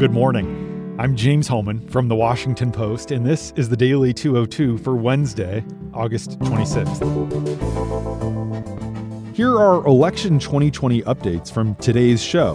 Good 0.00 0.12
morning. 0.12 0.96
I'm 0.98 1.14
James 1.14 1.46
Hohmann 1.46 1.86
from 1.88 2.08
the 2.08 2.16
Washington 2.16 2.72
Post, 2.72 3.10
and 3.10 3.26
this 3.26 3.52
is 3.54 3.68
the 3.68 3.76
Daily 3.76 4.14
202 4.14 4.78
for 4.78 4.96
Wednesday, 4.96 5.62
August 5.92 6.38
26th. 6.38 6.96
Here 9.36 9.54
are 9.60 9.86
election 9.86 10.38
2020 10.38 11.02
updates 11.02 11.52
from 11.52 11.74
today's 11.74 12.24
show. 12.24 12.54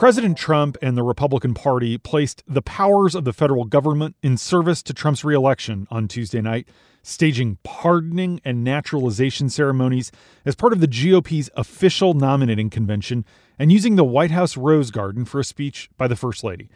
President 0.00 0.38
Trump 0.38 0.78
and 0.80 0.96
the 0.96 1.02
Republican 1.02 1.52
Party 1.52 1.98
placed 1.98 2.42
the 2.48 2.62
powers 2.62 3.14
of 3.14 3.24
the 3.24 3.34
federal 3.34 3.66
government 3.66 4.16
in 4.22 4.38
service 4.38 4.82
to 4.82 4.94
Trump's 4.94 5.24
reelection 5.24 5.86
on 5.90 6.08
Tuesday 6.08 6.40
night, 6.40 6.66
staging 7.02 7.58
pardoning 7.64 8.40
and 8.42 8.64
naturalization 8.64 9.50
ceremonies 9.50 10.10
as 10.46 10.54
part 10.54 10.72
of 10.72 10.80
the 10.80 10.86
GOP's 10.86 11.50
official 11.54 12.14
nominating 12.14 12.70
convention 12.70 13.26
and 13.58 13.70
using 13.70 13.96
the 13.96 14.02
White 14.02 14.30
House 14.30 14.56
Rose 14.56 14.90
Garden 14.90 15.26
for 15.26 15.38
a 15.38 15.44
speech 15.44 15.90
by 15.98 16.08
the 16.08 16.16
First 16.16 16.42
Lady. 16.42 16.70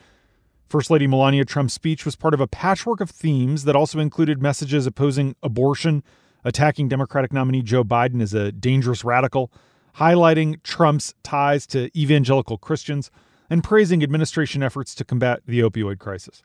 First 0.68 0.90
Lady 0.90 1.06
Melania 1.06 1.46
Trump's 1.46 1.72
speech 1.72 2.04
was 2.04 2.16
part 2.16 2.34
of 2.34 2.42
a 2.42 2.46
patchwork 2.46 3.00
of 3.00 3.08
themes 3.08 3.64
that 3.64 3.74
also 3.74 4.00
included 4.00 4.42
messages 4.42 4.86
opposing 4.86 5.34
abortion, 5.42 6.02
attacking 6.44 6.90
Democratic 6.90 7.32
nominee 7.32 7.62
Joe 7.62 7.84
Biden 7.84 8.20
as 8.20 8.34
a 8.34 8.52
dangerous 8.52 9.02
radical, 9.02 9.50
highlighting 9.98 10.62
Trump's 10.62 11.14
ties 11.22 11.66
to 11.68 11.90
evangelical 11.98 12.58
Christians, 12.58 13.10
and 13.50 13.62
praising 13.62 14.02
administration 14.02 14.62
efforts 14.62 14.94
to 14.94 15.04
combat 15.04 15.40
the 15.46 15.60
opioid 15.60 15.98
crisis. 15.98 16.42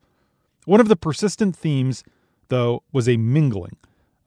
One 0.66 0.80
of 0.80 0.90
the 0.90 0.96
persistent 0.96 1.56
themes, 1.56 2.04
though, 2.50 2.84
was 2.92 3.08
a 3.08 3.18
mingling, 3.18 3.78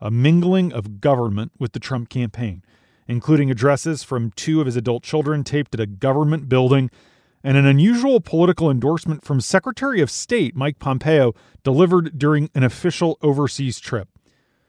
a 0.00 0.10
mingling 0.10 0.72
of 0.72 1.00
government 1.00 1.52
with 1.58 1.72
the 1.72 1.78
Trump 1.78 2.08
campaign, 2.08 2.62
including 3.06 3.50
addresses 3.50 4.02
from 4.02 4.32
two 4.32 4.60
of 4.60 4.66
his 4.66 4.76
adult 4.76 5.02
children 5.02 5.44
taped 5.44 5.74
at 5.74 5.80
a 5.80 5.86
government 5.86 6.48
building 6.48 6.90
and 7.44 7.56
an 7.56 7.66
unusual 7.66 8.20
political 8.20 8.70
endorsement 8.70 9.24
from 9.24 9.40
Secretary 9.40 10.00
of 10.00 10.10
State 10.10 10.56
Mike 10.56 10.78
Pompeo 10.78 11.34
delivered 11.64 12.18
during 12.18 12.48
an 12.54 12.62
official 12.62 13.18
overseas 13.20 13.80
trip. 13.80 14.08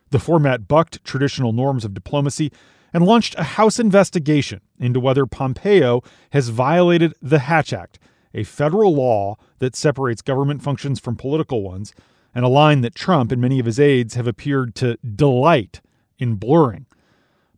The 0.09 0.19
format 0.19 0.67
bucked 0.67 1.03
traditional 1.03 1.53
norms 1.53 1.85
of 1.85 1.93
diplomacy 1.93 2.51
and 2.93 3.05
launched 3.05 3.35
a 3.37 3.43
House 3.43 3.79
investigation 3.79 4.61
into 4.79 4.99
whether 4.99 5.25
Pompeo 5.25 6.01
has 6.29 6.49
violated 6.49 7.13
the 7.21 7.39
Hatch 7.39 7.73
Act, 7.73 7.99
a 8.33 8.43
federal 8.43 8.93
law 8.93 9.35
that 9.59 9.75
separates 9.75 10.21
government 10.21 10.61
functions 10.61 10.99
from 10.99 11.15
political 11.15 11.63
ones, 11.63 11.93
and 12.35 12.45
a 12.45 12.49
line 12.49 12.81
that 12.81 12.95
Trump 12.95 13.31
and 13.31 13.41
many 13.41 13.59
of 13.59 13.65
his 13.65 13.79
aides 13.79 14.15
have 14.15 14.27
appeared 14.27 14.75
to 14.75 14.97
delight 14.97 15.81
in 16.19 16.35
blurring. 16.35 16.85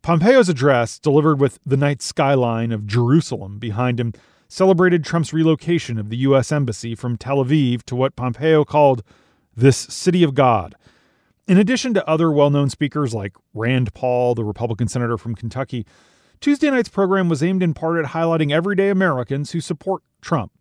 Pompeo's 0.02 0.48
address, 0.48 0.98
delivered 0.98 1.40
with 1.40 1.58
the 1.66 1.76
night 1.76 2.00
skyline 2.00 2.72
of 2.72 2.86
Jerusalem 2.86 3.58
behind 3.58 3.98
him, 3.98 4.12
celebrated 4.48 5.04
Trump's 5.04 5.32
relocation 5.32 5.98
of 5.98 6.10
the 6.10 6.18
U.S. 6.18 6.52
Embassy 6.52 6.94
from 6.94 7.16
Tel 7.16 7.44
Aviv 7.44 7.82
to 7.84 7.96
what 7.96 8.16
Pompeo 8.16 8.64
called 8.64 9.02
this 9.56 9.76
city 9.76 10.22
of 10.22 10.34
God 10.34 10.76
in 11.46 11.58
addition 11.58 11.94
to 11.94 12.08
other 12.08 12.30
well 12.30 12.50
known 12.50 12.70
speakers 12.70 13.14
like 13.14 13.34
Rand 13.54 13.94
Paul, 13.94 14.34
the 14.34 14.44
Republican 14.44 14.88
senator 14.88 15.16
from 15.16 15.34
Kentucky, 15.34 15.86
Tuesday 16.40 16.70
night's 16.70 16.88
program 16.88 17.28
was 17.28 17.42
aimed 17.42 17.62
in 17.62 17.74
part 17.74 17.98
at 17.98 18.12
highlighting 18.12 18.52
everyday 18.52 18.90
Americans 18.90 19.52
who 19.52 19.60
support 19.60 20.02
Trump. 20.20 20.52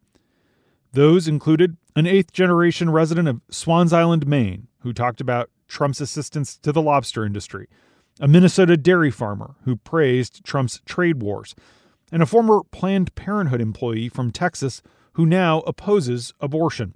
Those 0.93 1.27
included 1.27 1.75
an 1.95 2.07
eighth 2.07 2.31
generation 2.31 2.89
resident 2.89 3.27
of 3.27 3.41
Swans 3.49 3.91
Island, 3.91 4.25
Maine, 4.25 4.67
who 4.79 4.93
talked 4.93 5.19
about 5.19 5.49
Trump's 5.67 5.99
assistance 5.99 6.57
to 6.59 6.71
the 6.71 6.81
lobster 6.81 7.25
industry, 7.25 7.67
a 8.19 8.27
Minnesota 8.27 8.77
dairy 8.77 9.11
farmer 9.11 9.55
who 9.65 9.75
praised 9.75 10.43
Trump's 10.45 10.81
trade 10.85 11.21
wars, 11.21 11.55
and 12.11 12.23
a 12.23 12.25
former 12.25 12.61
Planned 12.71 13.13
Parenthood 13.15 13.59
employee 13.59 14.07
from 14.07 14.31
Texas 14.31 14.81
who 15.13 15.25
now 15.25 15.59
opposes 15.61 16.33
abortion. 16.39 16.93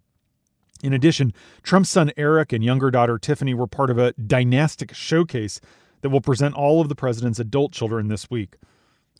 In 0.84 0.94
addition, 0.94 1.34
Trump's 1.62 1.90
son 1.90 2.12
Eric 2.16 2.53
and 2.53 2.63
younger 2.63 2.90
daughter 2.90 3.17
Tiffany 3.17 3.53
were 3.53 3.67
part 3.67 3.90
of 3.90 3.97
a 3.97 4.13
dynastic 4.13 4.94
showcase 4.94 5.59
that 6.01 6.09
will 6.09 6.22
present 6.22 6.56
all 6.56 6.79
of 6.79 6.90
the 6.90 6.95
president's 6.95 7.40
adult 7.40 7.73
children 7.73 8.07
this 8.07 8.29
week. 8.29 8.56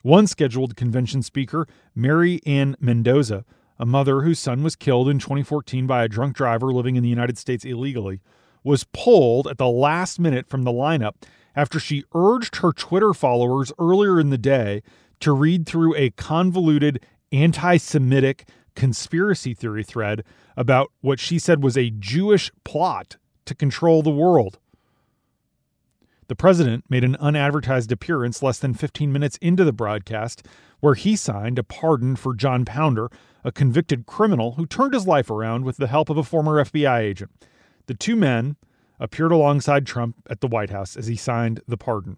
One 0.02 0.28
scheduled 0.28 0.78
convention 0.78 1.22
speaker, 1.22 1.68
Mary 1.94 2.40
Ann 2.46 2.78
Mendoza, 2.80 3.44
a 3.78 3.86
mother 3.86 4.22
whose 4.22 4.40
son 4.40 4.64
was 4.64 4.78
killed 4.78 5.10
in 5.10 5.20
2014 5.20 5.86
by 5.86 6.04
a 6.04 6.08
drunk 6.08 6.36
driver 6.36 6.72
living 6.72 6.96
in 6.96 7.04
the 7.04 7.10
United 7.10 7.38
States 7.38 7.66
illegally, 7.66 8.22
was 8.64 8.86
pulled 8.94 9.48
at 9.48 9.58
the 9.58 9.68
last 9.68 10.20
minute 10.20 10.48
from 10.48 10.64
the 10.64 10.72
lineup 10.72 11.16
after 11.56 11.80
she 11.80 12.04
urged 12.14 12.58
her 12.58 12.72
Twitter 12.72 13.14
followers 13.14 13.74
earlier 13.80 14.20
in 14.20 14.30
the 14.30 14.38
day 14.38 14.82
to 15.20 15.34
read 15.34 15.66
through 15.66 15.96
a 15.96 16.12
convoluted 16.12 17.06
anti 17.32 17.78
Semitic 17.78 18.48
conspiracy 18.76 19.54
theory 19.54 19.84
thread 19.84 20.24
about 20.58 20.92
what 21.02 21.20
she 21.20 21.40
said 21.40 21.64
was 21.64 21.78
a 21.78 21.90
Jewish 21.90 22.52
plot 22.64 23.18
to 23.46 23.56
control 23.56 24.02
the 24.02 24.10
world. 24.10 24.60
The 26.28 26.36
president 26.36 26.86
made 26.90 27.04
an 27.04 27.16
unadvertised 27.16 27.92
appearance 27.92 28.44
less 28.44 28.60
than 28.60 28.76
15 28.76 29.12
minutes 29.12 29.38
into 29.42 29.64
the 29.64 29.74
broadcast, 29.74 30.46
where 30.80 30.94
he 30.94 31.16
signed 31.16 31.58
a 31.58 31.64
pardon 31.64 32.16
for 32.16 32.36
Jon 32.36 32.66
Ponder, 32.66 33.10
a 33.44 33.52
convicted 33.52 34.06
criminal 34.06 34.52
who 34.52 34.68
turned 34.68 34.94
his 34.94 35.08
life 35.08 35.32
around 35.32 35.66
with 35.66 35.78
the 35.78 35.88
help 35.88 36.10
of 36.10 36.18
a 36.18 36.24
former 36.24 36.64
FBI 36.64 37.00
agent. 37.00 37.32
The 37.88 37.96
two 37.96 38.16
men 38.16 38.58
appeared 39.00 39.32
alongside 39.32 39.88
Trump 39.88 40.18
at 40.30 40.42
the 40.42 40.48
White 40.48 40.70
House 40.70 40.96
as 40.96 41.08
he 41.08 41.16
signed 41.16 41.62
the 41.68 41.78
pardon. 41.78 42.18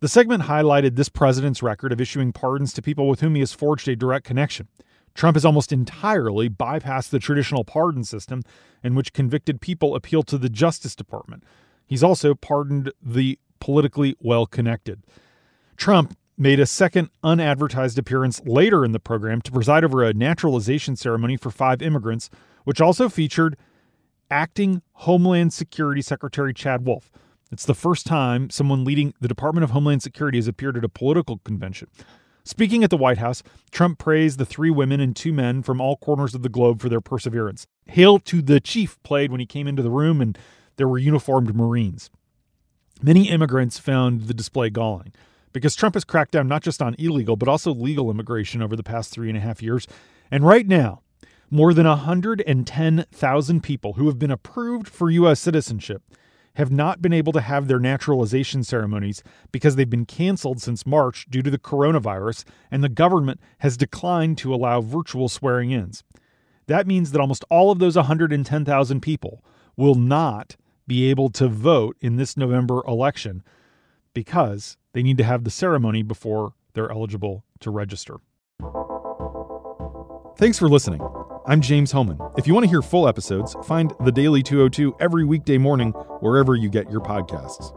The 0.00 0.08
segment 0.08 0.44
highlighted 0.44 0.96
this 0.96 1.08
president's 1.08 1.62
record 1.62 1.92
of 1.92 2.00
issuing 2.00 2.32
pardons 2.32 2.72
to 2.74 2.82
people 2.82 3.08
with 3.08 3.20
whom 3.20 3.34
he 3.34 3.40
has 3.40 3.52
forged 3.52 3.88
a 3.88 3.96
direct 3.96 4.24
connection. 4.24 4.68
Trump 5.18 5.34
has 5.34 5.44
almost 5.44 5.72
entirely 5.72 6.48
bypassed 6.48 7.10
the 7.10 7.18
traditional 7.18 7.64
pardon 7.64 8.04
system 8.04 8.40
in 8.84 8.94
which 8.94 9.12
convicted 9.12 9.60
people 9.60 9.96
appeal 9.96 10.22
to 10.22 10.38
the 10.38 10.48
Justice 10.48 10.94
Department. 10.94 11.42
He's 11.88 12.04
also 12.04 12.36
pardoned 12.36 12.92
the 13.02 13.36
politically 13.58 14.14
well 14.20 14.46
connected. 14.46 15.02
Trump 15.76 16.16
made 16.36 16.60
a 16.60 16.66
second 16.66 17.10
unadvertised 17.24 17.98
appearance 17.98 18.40
later 18.44 18.84
in 18.84 18.92
the 18.92 19.00
program 19.00 19.42
to 19.42 19.50
preside 19.50 19.82
over 19.82 20.04
a 20.04 20.14
naturalization 20.14 20.94
ceremony 20.94 21.36
for 21.36 21.50
five 21.50 21.82
immigrants, 21.82 22.30
which 22.62 22.80
also 22.80 23.08
featured 23.08 23.56
acting 24.30 24.82
Homeland 24.92 25.52
Security 25.52 26.00
Secretary 26.00 26.54
Chad 26.54 26.86
Wolf. 26.86 27.10
It's 27.50 27.66
the 27.66 27.74
first 27.74 28.06
time 28.06 28.50
someone 28.50 28.84
leading 28.84 29.14
the 29.20 29.26
Department 29.26 29.64
of 29.64 29.70
Homeland 29.70 30.00
Security 30.00 30.38
has 30.38 30.46
appeared 30.46 30.76
at 30.76 30.84
a 30.84 30.88
political 30.88 31.38
convention. 31.38 31.88
Speaking 32.44 32.82
at 32.82 32.90
the 32.90 32.96
White 32.96 33.18
House, 33.18 33.42
Trump 33.70 33.98
praised 33.98 34.38
the 34.38 34.46
three 34.46 34.70
women 34.70 35.00
and 35.00 35.14
two 35.14 35.32
men 35.32 35.62
from 35.62 35.80
all 35.80 35.96
corners 35.96 36.34
of 36.34 36.42
the 36.42 36.48
globe 36.48 36.80
for 36.80 36.88
their 36.88 37.00
perseverance. 37.00 37.66
Hail 37.86 38.18
to 38.20 38.40
the 38.40 38.60
Chief 38.60 39.02
played 39.02 39.30
when 39.30 39.40
he 39.40 39.46
came 39.46 39.66
into 39.66 39.82
the 39.82 39.90
room, 39.90 40.20
and 40.20 40.38
there 40.76 40.88
were 40.88 40.98
uniformed 40.98 41.54
Marines. 41.54 42.10
Many 43.02 43.28
immigrants 43.28 43.78
found 43.78 44.22
the 44.22 44.34
display 44.34 44.70
galling 44.70 45.12
because 45.52 45.76
Trump 45.76 45.94
has 45.94 46.04
cracked 46.04 46.32
down 46.32 46.48
not 46.48 46.62
just 46.62 46.82
on 46.82 46.94
illegal, 46.98 47.36
but 47.36 47.48
also 47.48 47.72
legal 47.72 48.10
immigration 48.10 48.62
over 48.62 48.76
the 48.76 48.82
past 48.82 49.12
three 49.12 49.28
and 49.28 49.36
a 49.36 49.40
half 49.40 49.62
years. 49.62 49.86
And 50.30 50.44
right 50.44 50.66
now, 50.66 51.02
more 51.50 51.72
than 51.72 51.86
110,000 51.86 53.62
people 53.62 53.92
who 53.94 54.06
have 54.06 54.18
been 54.18 54.30
approved 54.30 54.88
for 54.88 55.10
U.S. 55.10 55.40
citizenship 55.40 56.02
have 56.54 56.70
not 56.70 57.00
been 57.00 57.12
able 57.12 57.32
to 57.32 57.40
have 57.40 57.68
their 57.68 57.78
naturalization 57.78 58.64
ceremonies 58.64 59.22
because 59.52 59.76
they've 59.76 59.88
been 59.88 60.06
canceled 60.06 60.60
since 60.60 60.86
March 60.86 61.26
due 61.30 61.42
to 61.42 61.50
the 61.50 61.58
coronavirus, 61.58 62.44
and 62.70 62.82
the 62.82 62.88
government 62.88 63.40
has 63.58 63.76
declined 63.76 64.38
to 64.38 64.54
allow 64.54 64.80
virtual 64.80 65.28
swearing 65.28 65.70
ins. 65.70 66.02
That 66.66 66.86
means 66.86 67.12
that 67.12 67.20
almost 67.20 67.44
all 67.50 67.70
of 67.70 67.78
those 67.78 67.96
110,000 67.96 69.00
people 69.00 69.44
will 69.76 69.94
not 69.94 70.56
be 70.86 71.10
able 71.10 71.30
to 71.30 71.48
vote 71.48 71.96
in 72.00 72.16
this 72.16 72.36
November 72.36 72.82
election 72.86 73.42
because 74.14 74.76
they 74.92 75.02
need 75.02 75.18
to 75.18 75.24
have 75.24 75.44
the 75.44 75.50
ceremony 75.50 76.02
before 76.02 76.54
they're 76.74 76.90
eligible 76.90 77.44
to 77.60 77.70
register. 77.70 78.16
Thanks 80.36 80.58
for 80.58 80.68
listening. 80.68 81.00
I'm 81.48 81.62
James 81.62 81.90
Hohmann. 81.92 82.18
If 82.36 82.46
you 82.46 82.52
want 82.52 82.64
to 82.64 82.68
hear 82.68 82.82
full 82.82 83.08
episodes, 83.08 83.56
find 83.64 83.94
The 84.04 84.12
Daily 84.12 84.42
202 84.42 84.96
every 85.00 85.24
weekday 85.24 85.56
morning 85.56 85.92
wherever 86.20 86.54
you 86.54 86.68
get 86.68 86.90
your 86.90 87.00
podcasts. 87.00 87.72